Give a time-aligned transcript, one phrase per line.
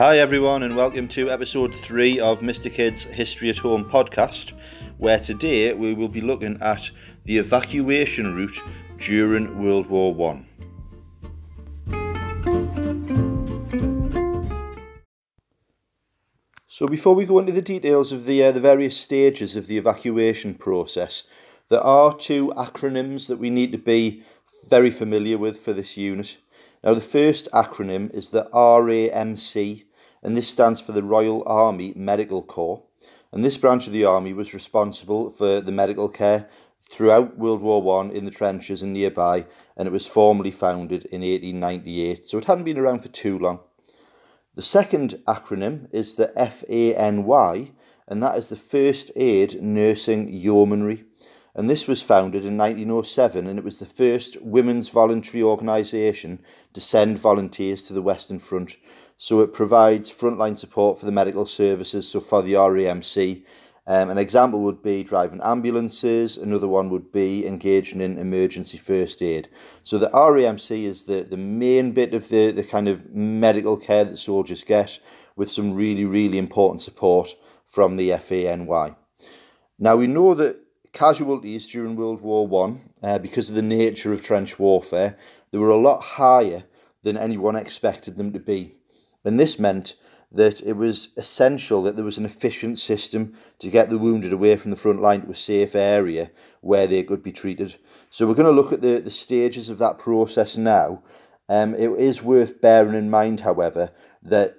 [0.00, 2.72] Hi, everyone, and welcome to episode three of Mr.
[2.72, 4.52] Kids History at Home podcast,
[4.96, 6.88] where today we will be looking at
[7.26, 8.58] the evacuation route
[8.98, 10.46] during World War One.
[16.66, 19.76] So, before we go into the details of the uh, the various stages of the
[19.76, 21.24] evacuation process,
[21.68, 24.24] there are two acronyms that we need to be
[24.66, 26.38] very familiar with for this unit.
[26.82, 29.84] Now, the first acronym is the RAMC,
[30.22, 32.82] and this stands for the Royal Army Medical Corps.
[33.32, 36.48] And this branch of the army was responsible for the medical care
[36.90, 41.20] throughout World War One in the trenches and nearby, and it was formally founded in
[41.20, 43.60] 1898, so it hadn't been around for too long.
[44.56, 47.72] The second acronym is the FANY,
[48.08, 51.04] and that is the First Aid Nursing Yeomanry
[51.54, 56.38] and this was founded in 1907 and it was the first women's voluntary organisation
[56.72, 58.76] to send volunteers to the Western Front.
[59.22, 63.42] So it provides frontline support for the medical services, so for the RAMC.
[63.86, 69.20] Um, an example would be driving ambulances, another one would be engaging in emergency first
[69.20, 69.50] aid.
[69.82, 74.06] So the RAMC is the, the main bit of the, the kind of medical care
[74.06, 74.98] that soldiers get
[75.36, 77.34] with some really, really important support
[77.66, 78.94] from the FANY.
[79.78, 80.60] Now we know that
[80.94, 85.18] casualties during World War One, uh, because of the nature of trench warfare,
[85.50, 86.64] they were a lot higher
[87.02, 88.76] than anyone expected them to be.
[89.24, 89.96] And this meant
[90.32, 94.56] that it was essential that there was an efficient system to get the wounded away
[94.56, 97.76] from the front line to a safe area where they could be treated.
[98.10, 101.02] So we're going to look at the, the stages of that process now.
[101.48, 103.90] Um, it is worth bearing in mind, however,
[104.22, 104.54] that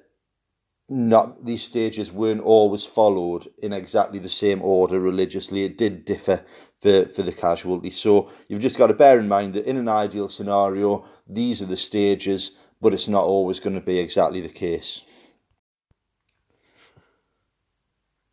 [0.90, 5.64] not these stages weren't always followed in exactly the same order religiously.
[5.64, 6.44] It did differ
[6.82, 7.92] for, for the casualty.
[7.92, 11.66] So you've just got to bear in mind that in an ideal scenario, these are
[11.66, 15.02] the stages, but it's not always going to be exactly the case.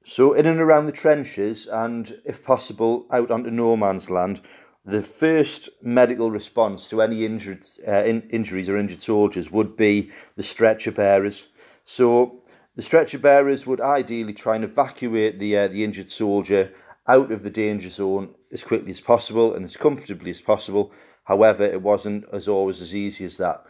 [0.05, 4.41] So in and around the trenches, and if possible, out onto no man's land,
[4.87, 10.11] the first medical response to any injured, uh, in, injuries or injured soldiers would be
[10.37, 11.43] the stretcher bearers.
[11.85, 12.43] So
[12.75, 16.73] the stretcher bearers would ideally try and evacuate the, uh, the injured soldier
[17.07, 20.91] out of the danger zone as quickly as possible and as comfortably as possible.
[21.25, 23.63] However, it wasn't as always as easy as that.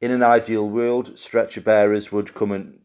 [0.00, 2.78] In an ideal world, stretcher bearers would come in,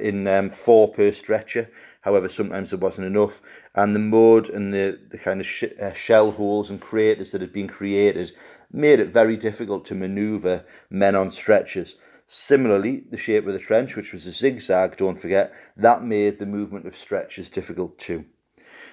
[0.00, 1.70] in um, four per stretcher.
[2.02, 3.40] However, sometimes there wasn't enough,
[3.74, 7.40] and the mud and the, the kind of sh uh, shell holes and craters that
[7.40, 8.32] had been created
[8.70, 11.96] made it very difficult to manoeuvre men on stretchers.
[12.26, 16.44] Similarly, the shape of the trench, which was a zigzag, don't forget, that made the
[16.44, 18.26] movement of stretchers difficult too.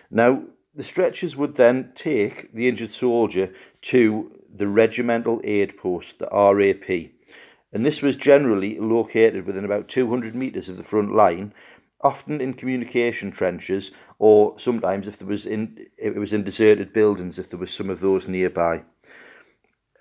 [0.09, 0.44] Now,
[0.74, 7.12] the stretchers would then take the injured soldier to the regimental aid post, the RAP,
[7.75, 11.53] and this was generally located within about 200 metres of the front line,
[12.00, 17.38] often in communication trenches, or sometimes if there was in it was in deserted buildings
[17.38, 18.81] if there was some of those nearby.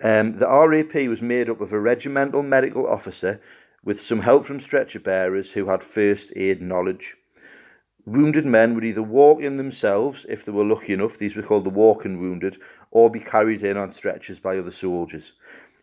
[0.01, 3.41] Um, the RAP was made up of a regimental medical officer
[3.83, 7.17] with some help from stretcher bearers who had first aid knowledge.
[8.05, 11.65] Wounded men would either walk in themselves, if they were lucky enough, these were called
[11.65, 12.57] the walking wounded,
[12.91, 15.33] or be carried in on stretchers by other soldiers.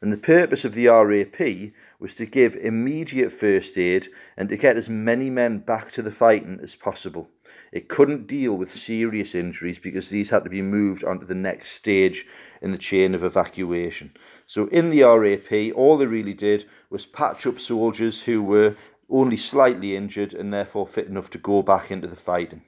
[0.02, 4.76] And the purpose of the RAP was to give immediate first aid and to get
[4.76, 7.28] as many men back to the fighting as possible.
[7.70, 11.72] It couldn't deal with serious injuries because these had to be moved onto the next
[11.72, 12.26] stage
[12.60, 14.10] in the chain of evacuation.
[14.48, 18.74] So in the RAP, all they really did was patch up soldiers who were
[19.08, 22.62] only slightly injured and therefore fit enough to go back into the fighting.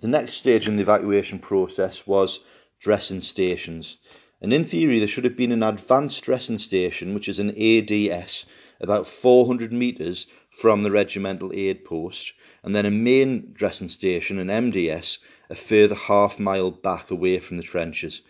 [0.00, 2.40] The next stage in the evacuation process was
[2.82, 3.96] dressing stations.
[4.40, 8.44] And in theory, there should have been an advanced dressing station, which is an ADS,
[8.80, 12.32] about 400 metres from the regimental aid post,
[12.64, 17.56] and then a main dressing station, an MDS, a further half mile back away from
[17.56, 18.22] the trenches.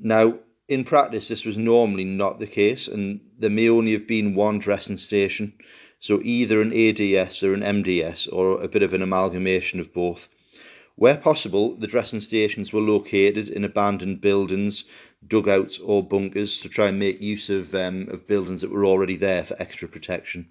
[0.00, 4.34] Now, in practice, this was normally not the case, and there may only have been
[4.34, 5.52] one dressing station,
[6.00, 10.28] so either an ADS or an MDS, or a bit of an amalgamation of both.
[10.96, 14.84] Where possible, the dressing stations were located in abandoned buildings,
[15.26, 19.16] dugouts, or bunkers to try and make use of, um, of buildings that were already
[19.16, 20.48] there for extra protection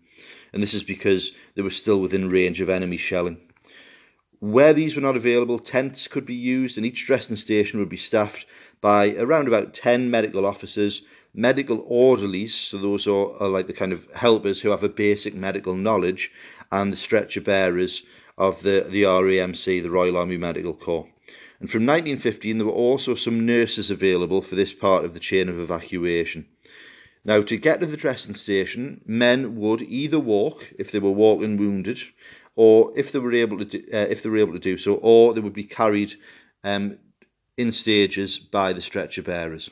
[0.56, 3.38] and this is because they were still within range of enemy shelling.
[4.40, 7.98] Where these were not available, tents could be used, and each dressing station would be
[7.98, 8.46] staffed
[8.80, 11.02] by around about 10 medical officers,
[11.34, 15.36] medical orderlies, so those are, are like the kind of helpers who have a basic
[15.36, 16.32] medical knowledge,
[16.72, 18.04] and the stretcher bearers
[18.38, 21.08] of the, the RAMC, the Royal Army Medical Corps.
[21.60, 25.48] And from 1915, there were also some nurses available for this part of the chain
[25.48, 26.46] of evacuation.
[27.24, 31.58] Now, to get to the dressing station, men would either walk if they were walking
[31.58, 32.00] wounded,
[32.56, 34.96] or if they were able to do, uh, if they were able to do so,
[34.96, 36.14] or they would be carried
[36.64, 36.98] um,
[37.58, 39.70] in stages by the stretcher bearers.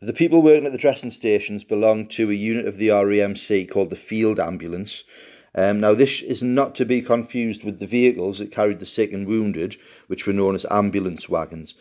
[0.00, 3.90] The people working at the dressing stations belonged to a unit of the RAMC called
[3.90, 5.02] the Field Ambulance.
[5.58, 9.12] Um, now, this is not to be confused with the vehicles that carried the sick
[9.12, 9.76] and wounded,
[10.06, 11.74] which were known as ambulance wagons.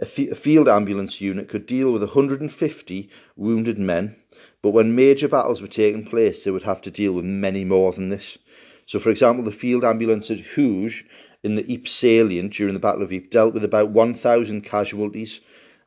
[0.00, 4.16] A, f- a field ambulance unit could deal with 150 wounded men,
[4.62, 7.92] but when major battles were taking place, they would have to deal with many more
[7.92, 8.38] than this.
[8.86, 11.04] So, for example, the field ambulance at Hooge
[11.44, 15.40] in the Ypres salient during the Battle of Ypres dealt with about 1,000 casualties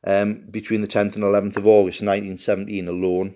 [0.05, 3.33] um, between the 10th and 11th of August 1917 alone.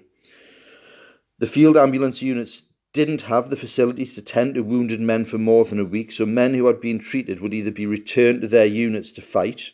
[1.40, 2.62] The field ambulance units
[2.96, 6.26] didn't have the facilities to tend to wounded men for more than a week, so
[6.26, 9.70] men who had been treated would either be returned to their units to fight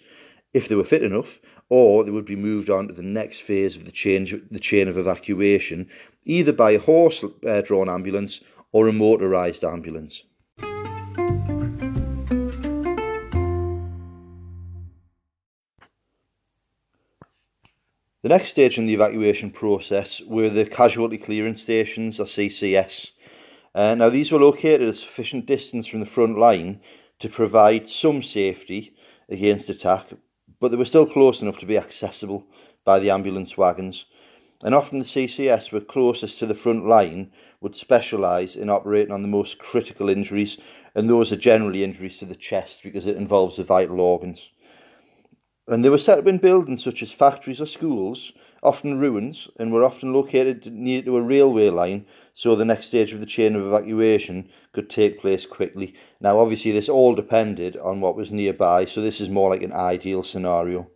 [0.56, 1.40] if they were fit enough,
[1.70, 4.88] or they would be moved on to the next phase of the chain, the chain
[4.88, 5.88] of evacuation,
[6.26, 8.42] either by a horse-drawn uh, ambulance
[8.72, 10.24] or a motorised ambulance.
[18.24, 23.10] The next stage in the evacuation process were the casualty clearance stations, or CCS.
[23.74, 26.82] Uh, now, these were located at a sufficient distance from the front line
[27.18, 28.94] to provide some safety
[29.28, 30.06] against attack,
[30.60, 32.44] but they were still close enough to be accessible
[32.86, 34.06] by the ambulance wagons.
[34.62, 39.24] And often the CCS were closest to the front line would specialise in operating on
[39.24, 40.58] the most critical injuries,
[40.94, 44.50] and those are generally injuries to the chest because it involves the vital organs.
[45.72, 49.72] And they were set up in buildings such as factories or schools, often ruins, and
[49.72, 53.56] were often located near to a railway line, so the next stage of the chain
[53.56, 55.96] of evacuation could take place quickly.
[56.20, 59.72] Now, obviously, this all depended on what was nearby, so this is more like an
[59.72, 60.90] ideal scenario.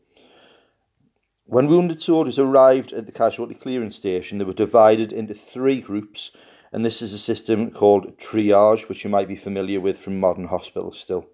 [1.45, 6.31] When wounded soldiers arrived at the casualty clearance station, they were divided into three groups,
[6.73, 10.47] and this is a system called triage, which you might be familiar with from modern
[10.47, 11.27] hospitals still.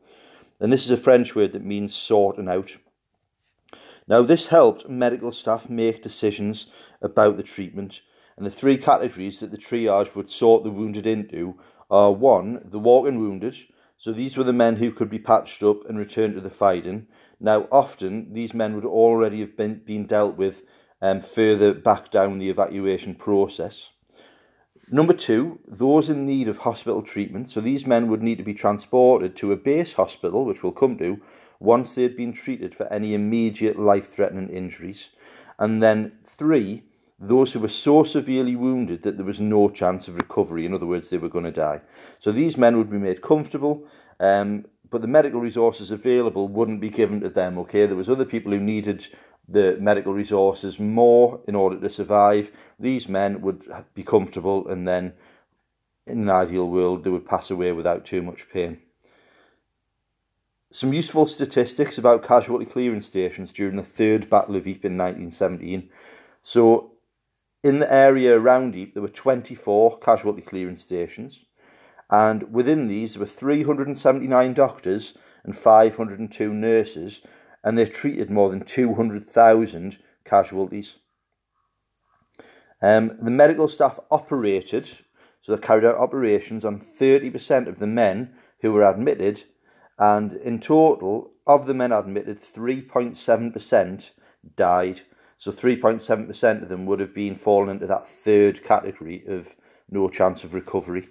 [0.60, 2.74] And this is a French word that means sorting out.
[4.12, 6.68] Now, this helped medical staff make decisions
[7.02, 8.02] about the treatment,
[8.36, 11.56] and the three categories that the triage would sort the wounded into
[11.90, 13.56] are one, the walking wounded.
[13.98, 17.08] So these were the men who could be patched up and returned to the fighting.
[17.40, 20.64] Now, often these men would already have been, been dealt with
[21.02, 23.92] um, further back down the evacuation process.
[24.90, 27.50] Number two, those in need of hospital treatment.
[27.50, 30.98] So these men would need to be transported to a base hospital, which we'll come
[30.98, 31.22] to,
[31.62, 35.10] once they had been treated for any immediate life threatening injuries.
[35.60, 36.84] And then three,
[37.20, 40.66] those who were so severely wounded that there was no chance of recovery.
[40.66, 41.82] In other words, they were going to die.
[42.20, 43.86] So these men would be made comfortable,
[44.20, 47.60] um, but the medical resources available wouldn't be given to them.
[47.60, 49.08] Okay, there was other people who needed
[49.48, 52.50] the medical resources more in order to survive.
[52.80, 53.64] These men would
[53.94, 55.14] be comfortable, and then,
[56.08, 58.80] in an ideal world, they would pass away without too much pain.
[60.74, 65.90] Some useful statistics about casualty clearance stations during the Third Battle of Ypres in 1917.
[66.44, 66.94] So,
[67.62, 71.40] in the area around Ypres, there were 24 casualty clearance stations,
[72.10, 75.14] and within these there were 379 doctors
[75.44, 77.20] and 502 nurses,
[77.66, 80.96] and they treated more than 200,000 casualties.
[82.82, 84.90] Um, the medical staff operated,
[85.42, 89.44] so they carried out operations on 30% of the men who were admitted,
[90.02, 94.10] and in total, of the men admitted, 3.7%
[94.56, 95.02] died.
[95.38, 99.56] So 3.7% of them would have been fallen into that third category of
[99.92, 101.08] no chance of recovery.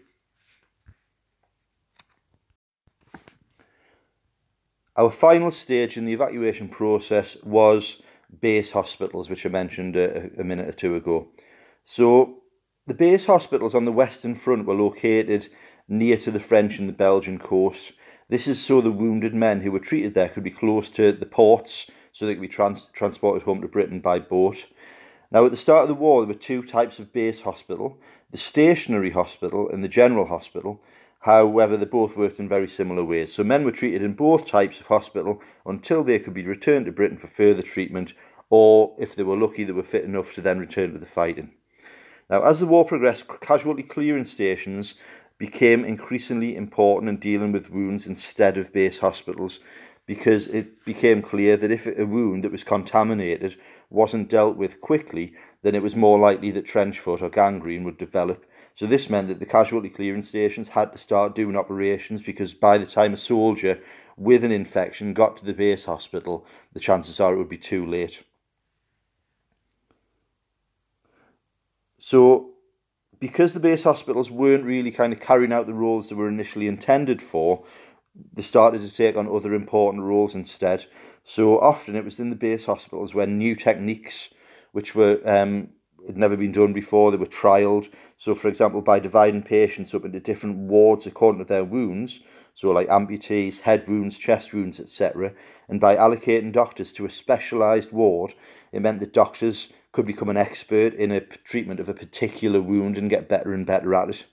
[4.97, 8.02] Our final stage in the evacuation process was
[8.40, 11.28] base hospitals, which I mentioned a, a minute or two ago.
[11.85, 12.42] So
[12.88, 15.47] the base hospitals on the Western Front were located
[15.87, 17.92] near to the French and the Belgian coast.
[18.30, 21.26] This is so the wounded men who were treated there could be close to the
[21.26, 24.66] ports so they could be trans- transported home to Britain by boat.
[25.32, 27.99] Now, at the start of the war, there were two types of base hospital
[28.30, 30.80] the stationary hospital and the general hospital.
[31.18, 33.34] However, they both worked in very similar ways.
[33.34, 36.92] So, men were treated in both types of hospital until they could be returned to
[36.92, 38.14] Britain for further treatment,
[38.49, 41.50] or if they were lucky, they were fit enough to then return to the fighting.
[42.30, 44.94] Now, as the war progressed, casualty clearing stations
[45.40, 49.59] became increasingly important in dealing with wounds instead of base hospitals
[50.04, 53.56] because it became clear that if a wound that was contaminated
[53.88, 55.32] wasn't dealt with quickly,
[55.62, 58.44] then it was more likely that trench foot or gangrene would develop.
[58.75, 62.76] So this meant that the casualty clearance stations had to start doing operations because by
[62.76, 63.80] the time a soldier
[64.18, 66.44] with an infection got to the base hospital,
[66.75, 68.23] the chances are it would be too late.
[71.99, 72.50] So,
[73.20, 76.66] because the base hospitals weren't really kind of carrying out the roles they were initially
[76.66, 77.64] intended for,
[78.32, 80.86] they started to take on other important roles instead.
[81.24, 84.30] So often it was in the base hospitals where new techniques,
[84.72, 85.68] which were um,
[86.06, 87.88] had never been done before, they were trialled.
[88.18, 92.20] So, for example, by dividing patients up into different wards according to their wounds,
[92.61, 95.33] so like amputees, head wounds, chest wounds, etc.,
[95.71, 98.35] and by allocating doctors to a specialised ward,
[98.71, 102.99] it meant that doctors could become an expert in a treatment of a particular wound
[102.99, 104.26] and get better and better at it.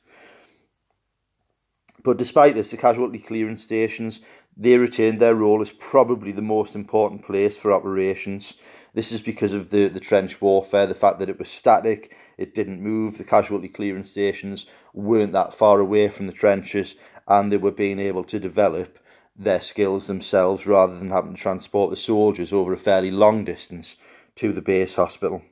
[2.04, 4.20] But despite this, the casualty clearance stations
[4.58, 8.56] they retained their role as probably the most important place for operations.
[8.98, 12.56] This is because of the, the trench warfare, the fact that it was static, it
[12.56, 16.96] didn't move, the casualty clearance stations weren't that far away from the trenches,
[17.27, 18.98] and they were being able to develop
[19.36, 23.98] their skills themselves rather than having to transport the soldiers over a fairly long distance
[24.36, 25.44] to the base hospital.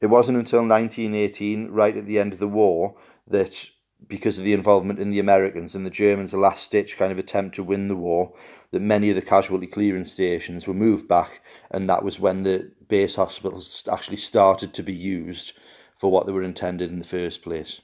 [0.00, 2.96] It wasn't until 1918, right at the end of the war,
[3.28, 3.68] that
[4.08, 7.54] because of the involvement in the Americans and the Germans' last ditch kind of attempt
[7.54, 8.32] to win the war,
[8.70, 12.70] that many of the casualty clearance stations were moved back, and that was when the
[12.88, 15.52] base hospitals actually started to be used
[15.98, 17.80] for what they were intended in the first place.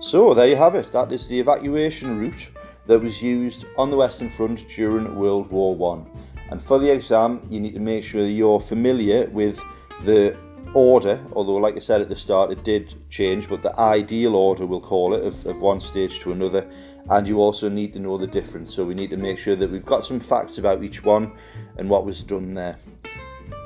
[0.00, 0.92] So there you have it.
[0.92, 2.48] That is the evacuation route
[2.86, 6.06] that was used on the Western Front during World War One.
[6.50, 9.58] And for the exam, you need to make sure you're familiar with
[10.04, 10.36] the
[10.74, 14.66] order, although like I said at the start, it did change, but the ideal order,
[14.66, 16.68] we'll call it, of, of one stage to another.
[17.10, 18.74] And you also need to know the difference.
[18.74, 21.32] So we need to make sure that we've got some facts about each one
[21.76, 22.78] and what was done there.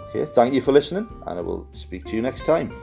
[0.08, 2.74] Okay, thank you for listening, and I will speak to you next time.